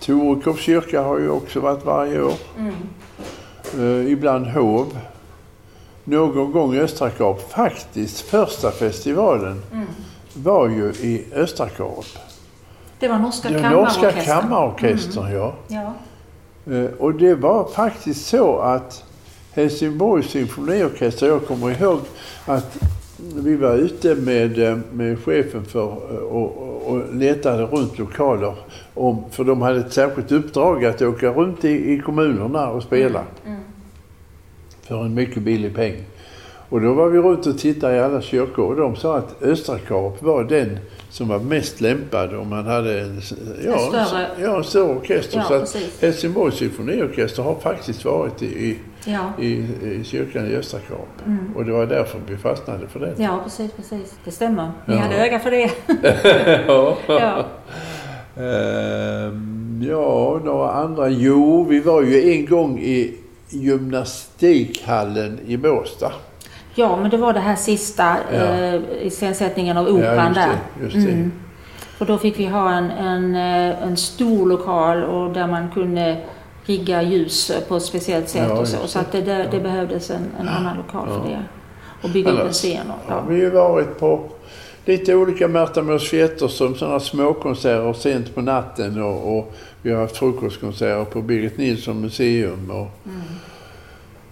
[0.10, 2.34] Torekovs kyrka har ju också varit varje år.
[3.80, 5.00] Eh, ibland Hov.
[6.04, 7.52] Någon gång Östrakap.
[7.52, 9.62] Faktiskt första festivalen
[10.34, 12.06] var ju i Östrakap.
[13.00, 14.42] Det var norska Den norska kammarorkestern.
[14.42, 15.54] kammarorkestern, ja.
[15.68, 15.94] Ja.
[16.74, 19.04] Eh, Och det var faktiskt så att
[19.54, 22.00] Helsingborgs symfoniorkester, jag kommer ihåg
[22.46, 22.78] att
[23.36, 26.58] vi var ute med, eh, med chefen för eh, och,
[26.92, 28.54] och- letade runt lokaler.
[28.94, 33.24] Om, för de hade ett särskilt uppdrag att åka runt i, i kommunerna och spela.
[34.88, 35.96] För en mycket billig peng.
[36.70, 40.22] Och då var vi runt och tittade i alla kyrkor och de sa att Östrakap
[40.22, 40.78] var den
[41.10, 43.22] som var mest lämpad om man hade en,
[43.66, 45.38] ja, En större- ja, en större orkester.
[45.38, 45.78] Ja, så att.
[46.02, 49.32] Helsingborgs symfoniorkester har faktiskt varit i, i, Ja.
[49.40, 49.48] i,
[49.84, 51.08] i kyrkan i Östrakap.
[51.56, 53.14] Och det var därför vi fastnade för den.
[53.18, 54.16] ja, precis, precis.
[54.26, 54.72] Det stämmer.
[54.86, 55.00] Ni Ja.
[55.00, 55.72] hade öga för det.
[56.68, 56.98] ja.
[57.08, 57.46] ja.
[58.44, 61.10] Ehm, ja, några andra.
[61.10, 63.14] Jo, vi var ju en gång i
[63.50, 66.12] gymnastikhallen i Båstad.
[66.76, 68.38] ja, men det var det här sista Ja.
[68.40, 70.50] eh, iscensättningen av operan ja, där.
[70.84, 71.00] just det.
[71.00, 71.14] Just det.
[71.14, 71.32] Mm.
[72.00, 76.18] Och då fick vi ha en, en, eh, en stor lokal och där man kunde
[76.70, 78.88] rigga ljus på ett speciellt sätt Ja, och så.
[78.88, 81.44] Så att det, det, det behövdes en, en annan lokal för det.
[82.02, 82.92] Och bygga upp en scen.
[82.92, 84.30] Och, har vi ju varit på...
[84.86, 86.10] lite olika Märta Mås
[86.40, 92.02] som sådana småkonserter sent på natten och, och vi har haft frukostkonserter på Birgit Nilsson
[92.02, 92.72] museum.
[92.72, 93.22] Och, mm.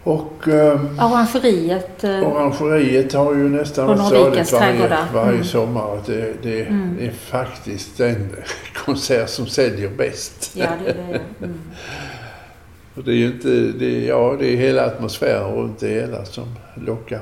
[0.03, 2.03] och um, Orangeriet.
[2.03, 5.43] Uh, orangeriet har ju nästan varit stadigt varje, varje mm.
[5.43, 5.99] sommar.
[6.05, 6.95] Det, det, mm.
[6.99, 8.35] det, är faktiskt den
[8.85, 10.51] konsert som säljer bäst.
[10.55, 11.45] Ja, det är det.
[11.45, 11.59] Mm.
[13.05, 16.45] Det är ju inte, det, ja det är hela atmosfären runt det hela som
[16.85, 17.21] lockar.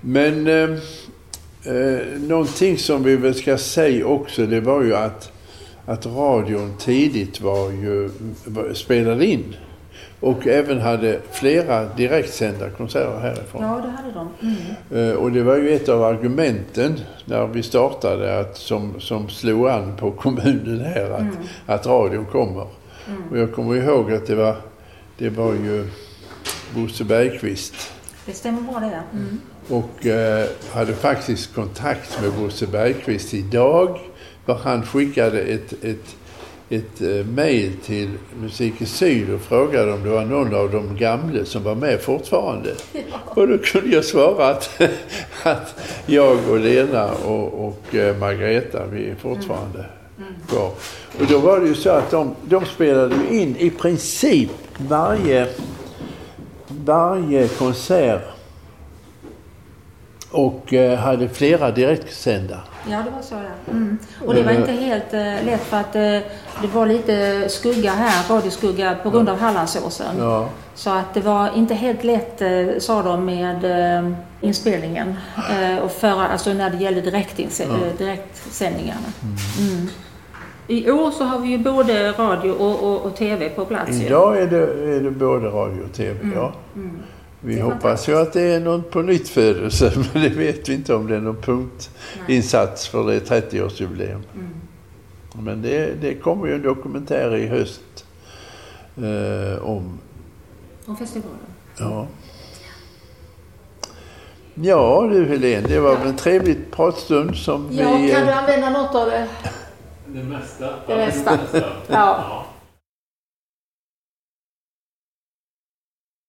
[0.00, 0.70] Men eh,
[1.74, 5.32] eh, någonting som vi väl ska säga också det var ju att,
[5.86, 8.10] att radion tidigt var ju,
[8.74, 9.56] spelade in.
[10.20, 13.62] Och även hade flera direktsända konserter härifrån.
[13.62, 14.28] Ja, det hade de.
[14.42, 15.10] Mm.
[15.10, 19.68] Eh, och det var ju ett av argumenten när vi startade att, som, som slog
[19.68, 21.36] an på kommunen här att, mm.
[21.66, 22.66] att radion kommer.
[23.08, 23.22] Mm.
[23.30, 24.56] Och jag kommer ihåg att det var,
[25.18, 25.86] det var ju
[26.74, 27.92] Bosse Bergqvist.
[28.26, 29.40] Det stämmer bra det, mm.
[29.68, 33.98] Och eh, hade faktiskt kontakt med Bosse Bergqvist idag.
[34.46, 36.16] För han skickade ett, ett,
[36.68, 40.96] ett eh, mejl till Musik i Syd och frågade om det var någon av de
[40.96, 42.74] gamla som var med fortfarande.
[42.92, 43.18] Ja.
[43.24, 44.80] Och då kunde jag svara att,
[45.42, 45.74] att
[46.06, 49.90] jag och Lena och, och eh, Margareta, vi är fortfarande mm.
[50.18, 50.34] Mm.
[50.48, 50.70] kvar.
[51.20, 55.48] Och då var det ju så att de, de spelade in i princip varje,
[56.68, 58.22] varje konsert
[60.30, 62.60] och eh, hade flera direktsända.
[62.90, 63.72] Ja, det var så ja.
[63.72, 63.98] Mm.
[64.26, 66.02] Och det var inte helt eh, lätt för att eh,
[66.62, 70.16] det var lite skugga här, radioskugga på grund av Hallandsåsen.
[70.18, 70.48] Ja.
[70.74, 74.10] Så att det var inte helt lätt, eh, sa de, med eh,
[74.40, 75.14] inspelningen.
[75.50, 78.04] Eh, och för, alltså när det gällde direktinse- ja.
[78.04, 79.12] direktsändningarna.
[79.22, 79.36] Mm.
[79.70, 79.88] Mm.
[80.70, 84.00] I år så har vi ju både radio och, och, och TV på plats.
[84.00, 86.32] Idag är det, är det både radio och TV, mm.
[86.38, 86.52] ja.
[86.76, 86.98] Mm.
[87.40, 90.94] Vi hoppas ju att det är någon på nytt födelse, men det vet vi inte
[90.94, 94.22] om det är någon punktinsats för det 30-årsjubileum.
[94.34, 95.44] Mm.
[95.44, 98.06] Men det, det kommer ju en dokumentär i höst
[98.96, 99.98] eh, om...
[100.86, 101.38] Om festivalen?
[101.78, 102.06] Ja.
[104.54, 108.10] Ja du Helene, det var väl en trevlig pratstund som ja, vi...
[108.10, 109.26] Ja, kan du använda något av det?
[110.08, 110.66] Det mesta.
[110.86, 111.38] Det mesta.
[111.86, 112.44] ja.